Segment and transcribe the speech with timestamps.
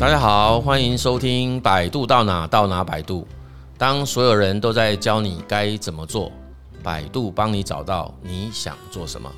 [0.00, 3.28] 大家好，欢迎收听百度到哪到哪百度。
[3.76, 6.32] 当所有人都在教你该怎么做，
[6.82, 9.30] 百度帮你找到你想做什么。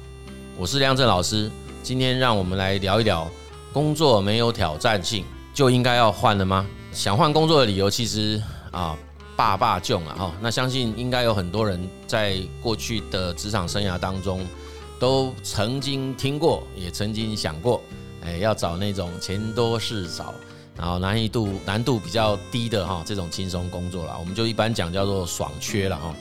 [0.56, 1.50] 我是亮震老师，
[1.82, 3.28] 今天让我们来聊一聊：
[3.72, 6.64] 工作没有挑战性，就应该要换了吗？
[6.92, 8.40] 想换工作的理由其实
[8.70, 8.96] 啊，
[9.34, 10.32] 百百种啊哈。
[10.40, 14.46] 那相信应该有很多人在过去的职场生涯当中，
[15.00, 17.82] 都曾经听过，也曾经想过，
[18.24, 20.32] 哎，要找那种钱多事少。
[20.76, 26.14] 然后难易度难度比较低的哈，这种轻松工作啦，我们就一般讲叫做爽缺了哈。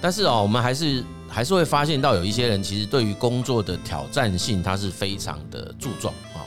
[0.00, 6.42] 但是啊，我们还是还是会发现到有一些人其实对于工作的挑战性，他是非常的注重啊。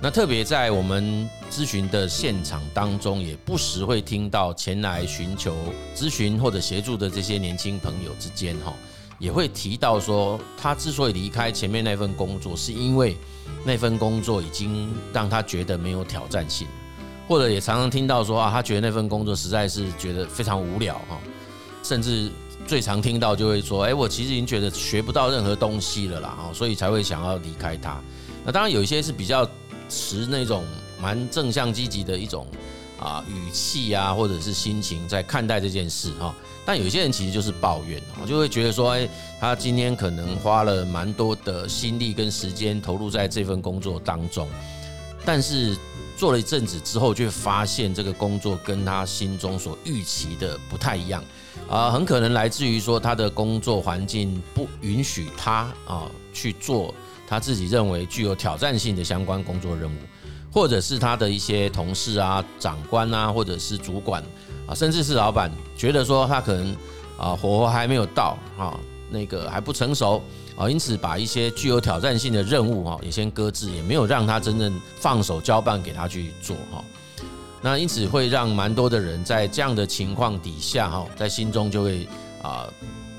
[0.00, 5.54] 那特别在我们咨询的现场当中，也不时会听到前来寻求
[5.94, 8.72] 咨询或者协助的这些年轻朋友之间哈。
[9.22, 13.16] 也会提到说，他之所以离开前面那份工作，是因为
[13.64, 16.66] 那份工作已经让他觉得没有挑战性，
[17.28, 21.20] 或者也常常听到说啊，他觉得那份工作实在是觉得非常无聊哈，
[21.84, 22.32] 甚至
[22.66, 28.00] 最常听到就会说，哎，我其实已经觉得学不到任何东西了啦，所以才会想要离开他。
[28.44, 29.48] 那当然有一些是比较
[29.88, 30.64] 持那种
[31.00, 32.44] 蛮正向积极的一种
[33.02, 36.34] 啊语气啊，或者是心情在看待这件事哈。
[36.64, 39.08] 但有些人其实就是抱怨，就会觉得说，哎，
[39.40, 44.48] 他今天可能花了蛮多的心力跟时间投入在这份工作当中，
[45.24, 45.76] 但是
[46.16, 51.24] 做了一阵子之后，却发现这个工作跟他心中所预期的不太一样，
[51.68, 56.94] 啊，很可能来自于说他的工作环境不允许他啊去做
[57.26, 59.98] 他自己认为具有挑战性的相关工作任务，
[60.52, 64.22] 或者是他的一些同事啊、长官啊，或者是主管。
[64.64, 66.76] 啊，甚至是老板觉得说他可能
[67.18, 68.78] 啊火候还没有到啊，
[69.10, 70.22] 那个还不成熟
[70.56, 76.84] 啊，因此把一些具有挑战性的任务哈也先搁置，也没有让他真正放手交办给他去做哈。
[77.60, 82.06] 那因此会让蛮多的人在这样的情况底下哈，在心中就会
[82.40, 82.64] 啊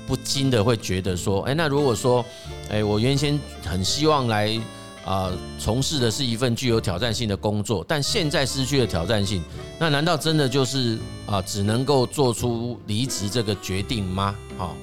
[0.06, 2.24] 不禁的会觉得说，哎，那如果说
[2.70, 4.58] 哎我原先很希望来。
[5.04, 9.42] 啊，从事的是一份具有挑战性的工作，但现在失去了挑战性，
[9.78, 14.34] 那难道真的就是啊，只能够做出离职这个决定吗？
[14.56, 14.74] 好，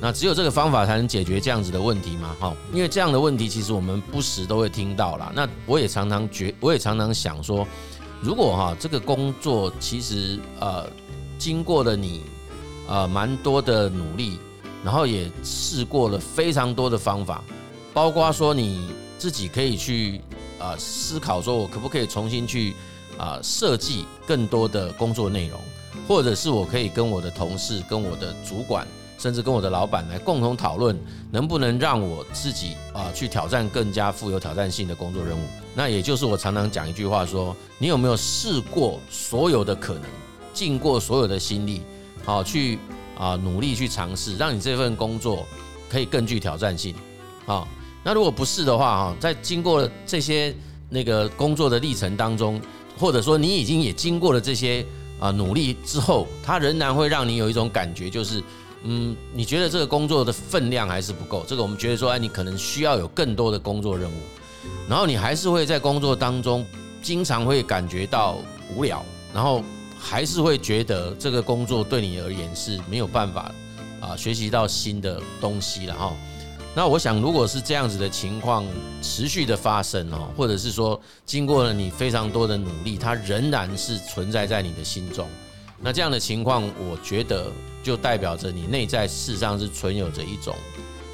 [0.00, 2.34] 那只有这个方法才能解决这样子的问题吗？
[2.40, 5.30] 好，因为这样的问题其实我们不时都会听到啦。
[5.34, 7.68] 那我也常常觉，我也常常想说，
[8.22, 10.88] 如果哈这个工作其实呃
[11.36, 12.22] 经过了你
[12.88, 14.38] 呃蛮多的努力，
[14.82, 17.44] 然后也试过了非常多的方法，
[17.92, 18.88] 包括说你。
[19.18, 20.20] 自己可以去
[20.58, 22.72] 啊思考，说我可不可以重新去
[23.18, 25.60] 啊设计更多的工作内容，
[26.06, 28.86] 或者是我可以跟我的同事、跟我的主管，
[29.18, 30.96] 甚至跟我的老板来共同讨论，
[31.32, 35.42] 能不能让我自己啊去挑战更加富有挑战性的工作任务。
[35.74, 40.04] 那也就是我常常讲一句话说：你有没有试过所有的可能，
[40.54, 41.82] 尽过所有的心力，
[42.24, 42.78] 好去
[43.18, 45.44] 啊努力去尝试，让你这份工作
[45.90, 46.94] 可以更具挑战性，
[47.46, 47.66] 啊。
[48.04, 50.54] 那如果不是的话哈，在经过这些
[50.88, 52.60] 那个工作的历程当中，
[52.98, 54.84] 或者说你已经也经过了这些
[55.20, 58.42] 啊努力之后，它仍然会让你有一种感觉，就是
[58.84, 61.44] 嗯，你觉得这个工作的分量还是不够。
[61.46, 64.14] 这个我们觉得说，哎，你可能需要有更多的工作任务，
[64.88, 66.64] 然后你还是会在工作当中
[67.02, 68.38] 经常会感觉到
[68.74, 69.04] 无聊，
[69.34, 69.62] 然后
[69.98, 73.52] 还是会觉得这个工作对你而言是没有办法
[74.00, 76.16] 啊学习到新的东西了哈。
[76.74, 78.64] 那我想，如果是这样子的情况
[79.02, 85.28] 持续的发生哦，或者是说经过了你非常多的努力，它仍然是存在在你的心中，
[85.80, 87.50] 那这样的情况，我觉得
[87.82, 90.54] 就代表着你内在事实上是存有着一种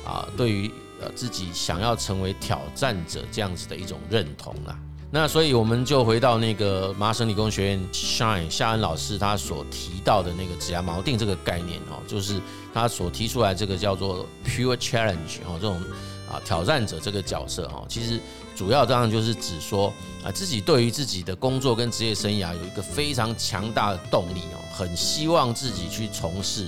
[0.04, 0.70] 啊，对于
[1.00, 4.78] 呃自己想要成为挑战者这样子的一种认同啦。
[5.14, 12.40] 那所以我们就回到那个麻省理工学院 Shine 夏恩老师他所提到的那个指牙锚定这个概念哦，就是
[12.72, 15.80] 他所提出来这个叫做 Pure Challenge 哦，这种
[16.28, 18.18] 啊挑战者这个角色哈，其实
[18.56, 19.94] 主要当然就是指说
[20.24, 26.66] 啊自己对于自己的工作跟职业生涯有一个非常强大的动力哦，很希望自己去从事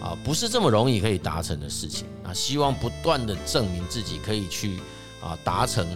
[0.00, 4.78] 啊不是这么容易可以达成的事情啊，希望不断的证明自己可以去
[5.22, 5.86] 啊达成。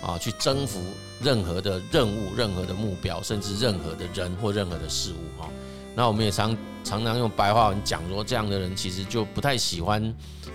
[0.00, 0.82] 啊，去征服
[1.20, 5.48] 任何的任务、任何的目标，甚至任何的人或任何的事物哈。
[5.94, 10.14] 那我们也常常常用白话文讲说，这样的人其实就不太喜欢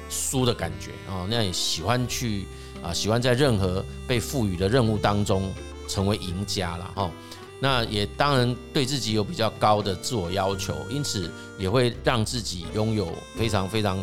[0.10, 2.46] 输的感觉啊，那也喜欢去
[2.84, 5.52] 啊，喜欢在任何被赋予的任务当中
[5.88, 7.12] 成为赢家了哈。
[7.60, 14.00] 那也当然对自己有比较高的自我要求，因此也会让自己拥有非常非常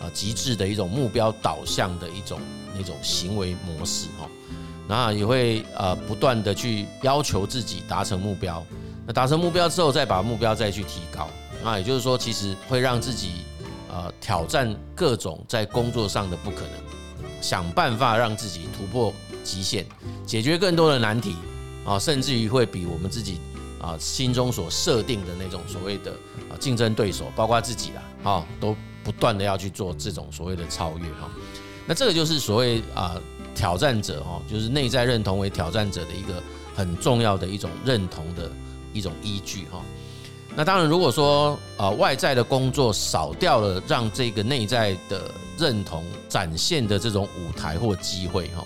[0.00, 2.40] 啊极致的一种目标导向的一种
[2.74, 4.28] 那种行为模式哈。
[4.88, 8.62] 然后也会呃不断的去要求自己达成目标。
[9.06, 11.28] 那达成目标之后，再把目标再去提高。
[11.64, 13.42] 那也就是说，其实会让自己
[13.90, 16.72] 呃挑战各种在工作上的不可能，
[17.40, 19.12] 想办法让自己突破
[19.42, 19.84] 极限，
[20.26, 21.36] 解决更多的难题
[21.84, 23.40] 啊，甚至于会比我们自己
[23.80, 26.12] 啊心中所设定的那种所谓的
[26.50, 31.28] 啊竞争对手，包括自己啦，啊都不断的要去做这种所谓的超越哈。
[31.86, 33.20] 那这个就是所谓啊
[33.54, 36.42] 挑战者哈，就是内在认同为挑战者的一个
[36.74, 38.50] 很重要的一种认同的
[38.92, 39.80] 一种依据哈。
[40.54, 48.64] 那当然，如果说啊外在的工作少掉了让这个内在的认同展现的这种舞台或机会哈，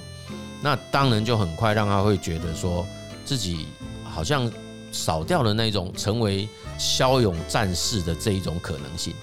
[0.60, 2.84] 那当然就很快让他会觉得说
[3.24, 3.66] 自己
[4.02, 4.50] 好像
[4.90, 9.14] 少掉了那种成为骁勇战士的这一种可能性，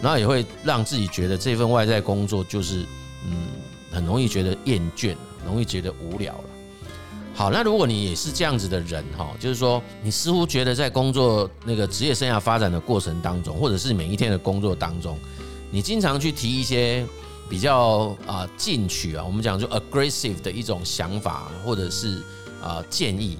[0.00, 2.86] 然后也会让自己觉得这份外在工作就是
[3.26, 3.48] 嗯
[3.90, 6.44] 很容易觉得厌倦，容易觉得无聊了。
[7.34, 15.18] 好，那如果你也是这样子的人哈，就是说你似乎觉得在工作那个职业生涯发展的过程当中，或者是每一天的工作当中，
[15.70, 17.06] 你经常去提一些
[17.46, 22.22] 比较啊进取啊，我们讲就 aggressive 的一种想法，或者是
[22.62, 23.36] 啊建议，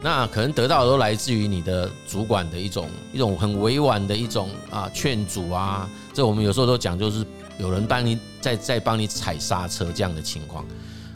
[0.00, 7.26] 那可能得到的都来自于你的主管的一种一种很委婉的一种啊劝阻啊，这我们有时候都讲就是
[7.60, 10.64] 有人帮你在在帮你踩刹车这样的情况。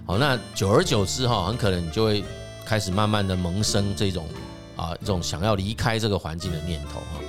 [0.07, 2.23] 好，那久而久之哈，很可能你就会
[2.67, 4.29] 开始慢慢的萌生这种
[4.77, 7.21] 啊，这种想要离开这个环境的念头哈。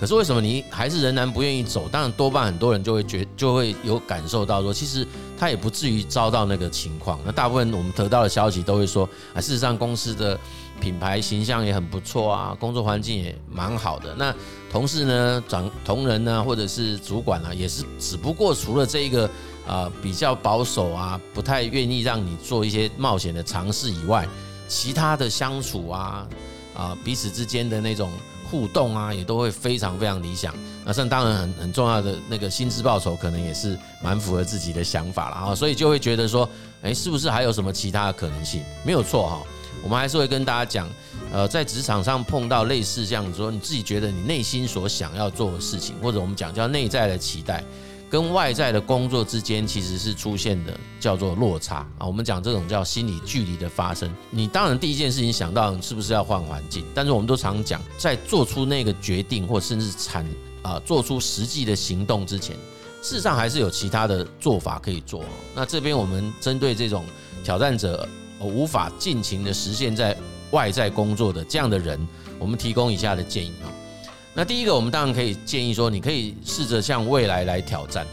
[0.00, 1.88] 可是为什么你还是仍然不愿意走？
[1.88, 5.06] 当然多半很多人就会觉就会有感受到说，其实
[5.38, 7.20] 他也不至于遭到那个情况。
[7.24, 10.36] 那大部分我们得到的消息都会说，啊，事实上公司的
[10.82, 14.12] 品牌形象也很不错啊，工作环境也蛮好的。
[14.16, 14.34] 那
[14.68, 19.30] 同事呢，长同仁呢，或者是主管啊，也是只不过除了这一个。
[19.64, 24.26] 啊，比较保守啊，不太愿意让你做一些冒险的尝试以外，
[24.66, 26.26] 其他的相处啊，
[26.74, 28.10] 啊，彼此之间的那种
[28.50, 30.52] 互动啊，也都会非常非常理想。
[30.84, 36.46] 那这当然很很重要的那个薪资报酬，可能也是蛮符合自己的想法了啊，所以就会觉得说，
[36.82, 38.64] 诶，是不是还有什么其他的可能性？
[38.84, 39.42] 没有错哈，
[39.82, 40.88] 我们还是会跟大家讲，
[41.32, 47.64] 呃，在职场上碰到类似这样子说，你自己觉得你内心所想要做的事情，或者我们讲叫内在的期待。
[48.10, 54.14] 跟外在的工作之间其实是出现的叫做落差啊，我们讲这种叫心理距离的发生。
[54.28, 60.26] 你当然第一件事情想到是不是要换环境，但是我们都常讲，在做出那个决定或甚至产
[60.60, 62.54] 啊做出实际的行动之前，
[63.00, 65.24] 事实上还是有其他的做法可以做。
[65.54, 67.06] 那这边我们针对这种
[67.42, 68.06] 挑战者
[68.44, 70.16] 无法尽情的实现在
[70.50, 71.98] 外在工作的这样的人，
[72.38, 73.70] 我们提供以下的建议啊。
[74.34, 78.06] 那第一个，我们当然可以建议说，你可以试着向未来来挑战。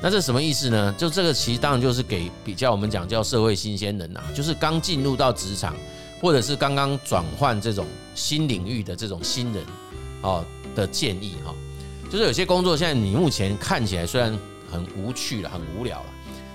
[0.00, 0.94] 那这什么意思呢？
[0.98, 5.74] 就这个其实当然就是给比较我们讲叫社会新鲜人呐，就是刚进入到职场，
[6.20, 9.64] 或者是刚刚转换这种新领域的这种新人
[10.20, 10.44] 哦
[10.74, 11.54] 的建议哈。
[12.10, 14.38] 就是有些工作现在你目前看起来虽然
[14.70, 16.06] 很无趣了、很无聊了，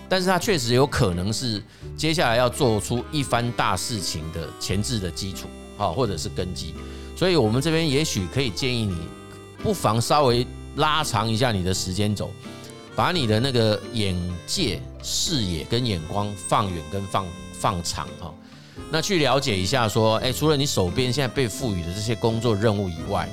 [0.09, 1.63] 但是它确实有可能是
[1.95, 5.47] 接下来要做出一番大事情的前置的基础
[5.77, 6.73] 啊，或者是根基。
[7.15, 8.97] 所以，我们这边也许可以建议你，
[9.61, 10.47] 不妨稍微
[10.77, 12.31] 拉长一下你的时间轴，
[12.95, 14.15] 把你的那个眼
[14.47, 18.33] 界、视野跟眼光放远跟放放长哈。
[18.89, 23.29] 那去了解一下，说，哎，除了你手边现在被赋予的这些工作任务以外，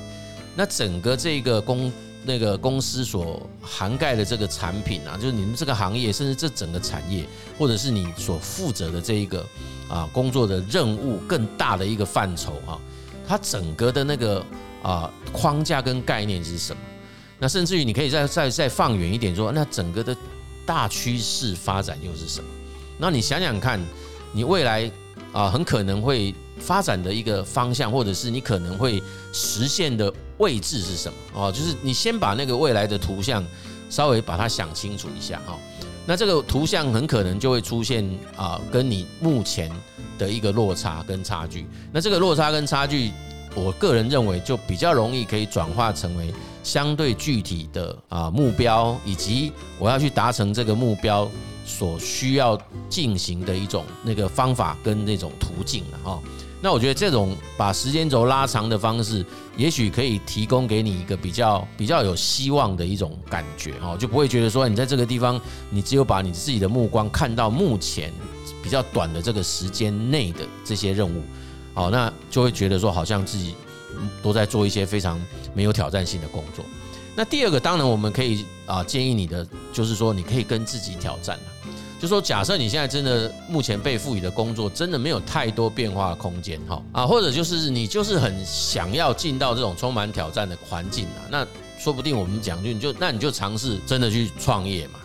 [0.56, 1.90] 那整个这个工
[2.26, 7.24] 那个公司所涵盖的这个产品啊，就是你们这个行业，甚至这整个产业，
[7.56, 9.46] 或者是你所负责的这一个
[9.88, 12.78] 啊工作的任务更大的一个范畴哈。
[13.26, 14.44] 它整个的那个
[14.82, 16.82] 啊框架跟概念是什么？
[17.38, 20.16] 那甚至于你可以再再再放远一点说，那整个的
[20.64, 22.48] 大趋势发展又是什么？
[22.98, 23.80] 那你想想看，
[24.32, 24.90] 你未来
[25.32, 29.02] 啊很可能会发展的一个方向，或者是你可能会
[29.32, 31.18] 实现的位置是什么？
[31.34, 33.44] 哦，就是你先把那个未来的图像
[33.88, 35.58] 稍微把它想清楚一下哈。
[36.06, 39.70] 那这个图像很可能就会出现啊，跟你目前
[40.16, 41.66] 的一个落差跟差距。
[41.92, 43.10] 那这个落差跟差距，
[43.56, 49.50] 我个人认为就比较容易可以转化成为相对具体的啊目标，以及
[49.80, 51.28] 我要去达成这个目标
[51.64, 52.56] 所需要
[52.88, 56.22] 进行的一种那个方法跟那种途径了哈。
[56.66, 59.24] 那我觉得这种把时间轴拉长的方式，
[59.56, 68.12] 也许可以提供给你一个比较比较有希望的一种感觉哈，就不会觉得说你在这个地方，你只有把你自己的目光看到目前
[68.64, 71.22] 比较短的这个时间内的这些任务，
[71.72, 73.54] 好，那就会觉得说好像自己
[74.20, 76.64] 都在做一些非常没有挑战性的工作。
[77.14, 81.42] 那第二个，当然我们可以啊建议你的，就是说你可以跟自己挑战了。
[82.00, 91.46] 就说假设你现在真的目前被赋予的工作真的没有太多变化空间哈啊，或者就是你就是很想要进到这种充满挑战的环境啊，那
[91.78, 95.00] 说不定我们讲就你就那你就尝试真的去创业嘛，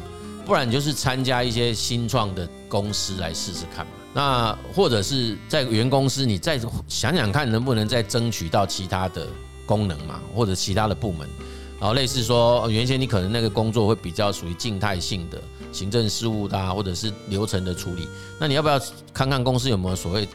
[0.45, 3.91] 不然你就是参加一些新创的公司来试试看嘛。
[4.13, 9.25] 那或者是在原公司你再想想看能不能再争取到其他的
[9.65, 11.25] 功能嘛，或者其他的部门。
[11.79, 15.41] 然后类似说，原先你可能那个工作会比较属于静态性的
[15.71, 18.07] 行政事务的，或者是流程的处理。
[18.39, 18.79] 那你要不要
[19.13, 20.27] 看看公司有没有所谓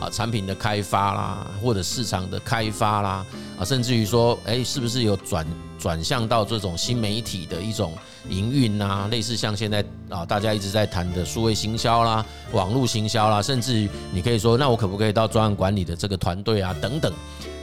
[0.00, 3.26] 啊产品的开发啦，或者市场的开发啦
[3.58, 5.46] 啊，甚至于说，哎，是不是有转
[5.78, 7.92] 转向到这种新媒体的一种
[8.28, 9.08] 营运啊？
[9.10, 17.12] 类似像现在啊大家一直在谈的数位行销啦、网络行销啦，甚至于你可以说，那我可不可以到专案管理的这个团队啊等等？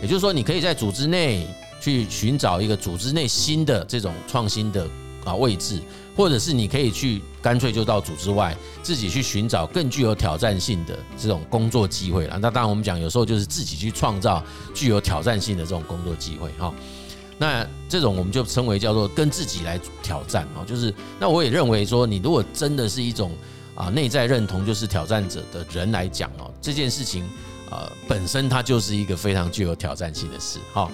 [0.01, 1.47] 也就是说，你可以在组织内。
[1.81, 4.87] 去寻找一个组织内新的这种创新的
[5.25, 5.81] 啊位置，
[6.15, 12.37] 或者是你可以去干脆就到组织外自己去寻找更具有挑战性的这种工作机会了。
[12.39, 16.73] 那当然我们讲有时候就是自己去创造具有挑战性的这种工作机会哈。
[17.37, 23.31] 那这种我们就称为叫做跟自己来挑战啊，就是那我也认为说，你如果真的是一种
[23.73, 27.27] 啊内在认同就是挑战者的人来讲哦，这件事情
[27.71, 30.91] 呃本身它就是一个非常具有挑战性的事哈。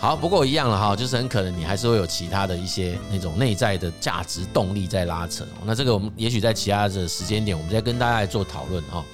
[0.00, 5.44] 好，不过一样了哈，就是很可能你还是会有其他的一些那种内在的价值动力在拉扯。
[5.64, 9.04] 那这个我们也许在其他的时间点，我们再跟大家来做讨论哈。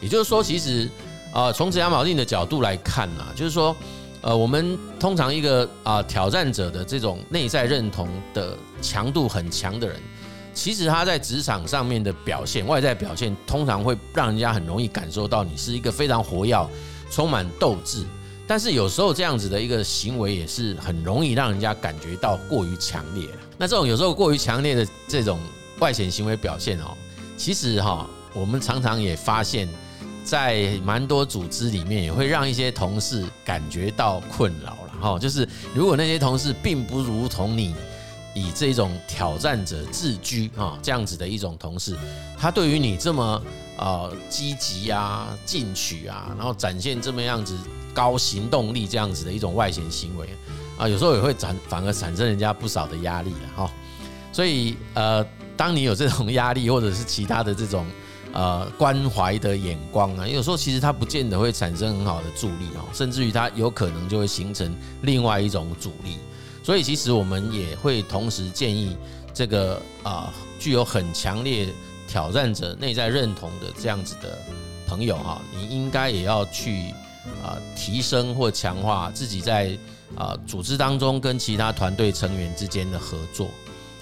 [0.00, 0.88] 也就是说，其实
[1.32, 3.74] 啊，从职涯锚定的角度来看啊，就是说，
[4.20, 10.00] 呃，我们通常一个啊挑战者的这种内在认同的强度很强的人，
[10.54, 16.68] 其实他在职场上面的表现、外在表现，通常会让人家很容易感受到你是一个非常活跃、
[17.10, 18.04] 充满斗志。
[18.46, 23.28] 但是有时候这样子的一个行为也是很容易让人家感觉到过于强烈。
[23.56, 25.40] 那这种有时候过于强烈的这种
[25.78, 26.96] 外显行为表现哦，
[27.36, 29.68] 其实哈，我们常常也发现，
[30.24, 35.18] 在蛮多组织里面也会让一些同事感觉到困扰了哈。
[35.18, 37.74] 就是如果那些同事并不如同你
[38.34, 41.96] 以这种挑战者自居啊，这样子的一种同事，
[42.38, 43.42] 他对于你这么
[43.76, 47.56] 呃积极啊、进取啊，然后展现这么样子。
[47.94, 50.26] 高行动力这样子的一种外显行为
[50.78, 53.70] 啊，有时候也会产反而产生人家不少的压力了哈。
[54.32, 55.22] 所以呃，
[55.58, 57.86] 当你有这种压力或者是其他的这种
[58.32, 66.16] 呃关怀的眼光啊，有时候其实它不见得会产生很好的助力哦，甚至于它有可能就会形成另外一种阻力。
[66.62, 68.96] 所以其实我们也会同时建议
[69.34, 71.68] 这个啊具有很强烈
[72.06, 74.38] 挑战者内在认同的这样子的
[74.86, 76.92] 朋友哈，你应该也要去。
[77.40, 79.76] 啊，提升或强化自己在
[80.16, 83.48] 啊组织当中跟其他团队成员之间的合作，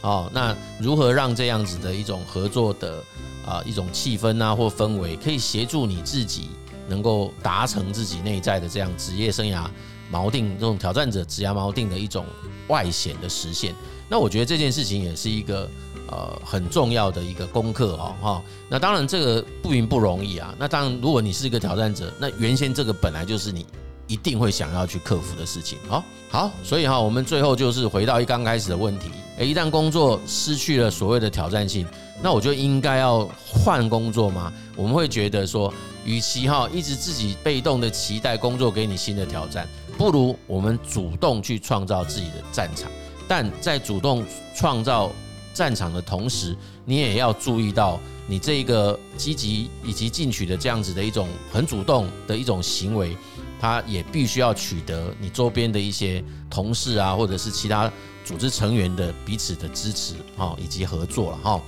[0.00, 3.04] 哦，那如何让这样子的一种合作的
[3.46, 6.48] 啊一种气氛啊或氛围，可以协助你自己
[6.88, 9.66] 能够达成自己内在的这样职业生涯
[10.12, 12.26] 锚定这种挑战者职涯锚定的一种
[12.68, 13.74] 外显的实现？
[14.08, 15.68] 那我觉得这件事情也是一个。
[16.12, 18.42] 呃，很重要的一个功课哦，哈。
[18.68, 20.52] 那当然，这个不明不容易啊。
[20.58, 23.64] 那当然，如果你是一个挑战者，那原先这个本来就是你
[24.08, 25.78] 一定会想要去克服的事情。
[25.88, 29.08] 好，好，所以哈，我们最后就是回到一刚开始的问题。
[29.36, 31.86] 诶，一旦工作失去了所谓的挑战性，
[32.20, 34.52] 那我就应该要换工作吗？
[34.74, 35.72] 我们会觉得说，
[36.04, 39.64] 与其哈一直自己被动的期待工作给你新的挑战，
[40.00, 42.90] 不如我们主动去创造自己的战场。
[43.28, 44.24] 但在主动
[44.56, 45.12] 创造
[45.52, 53.14] 战场的同时，你也要注意到，你这个积极以及进取的这样子的一种很主动的一种行为，
[53.60, 57.92] 它也必须要取得你周边的一些同事啊，或者是其他
[58.24, 61.60] 组织成员的彼此的支持哈，以及合作了哈。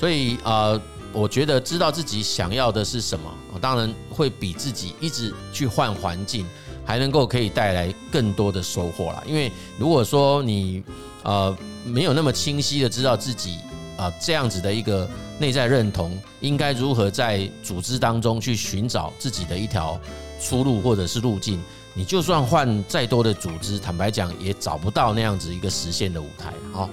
[0.00, 0.80] 所以呃，
[1.12, 3.30] 我觉得知道自己想要的是什么，
[3.60, 6.46] 当然会比自己一直去换环境
[6.86, 9.22] 还能够可以带来更多的收获啦。
[9.26, 10.82] 因为如果说你
[11.22, 11.54] 呃。
[11.86, 13.58] 没有那么清晰的知道自己
[13.96, 19.96] 啊这样子的一个内在认同，应该如何在组织当中去寻找自己的一条
[20.40, 21.62] 出路或者是路径。
[21.94, 26.52] 你就算换再多的组织，坦白讲也找不到那样子一个实现的舞台。
[26.72, 26.90] 好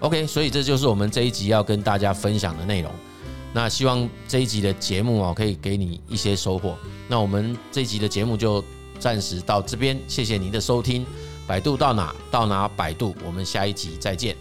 [0.00, 2.90] ，OK，所以这就是我们这一集要跟大家分享的内容。
[3.52, 6.76] 那希望这一集的节目啊可以给你一些收获。
[7.06, 8.60] 那我们这一集的节目就
[9.02, 11.04] 暂时到这边，谢谢您的收听。
[11.44, 14.36] 百度到哪到哪，百度，我们下一集再见。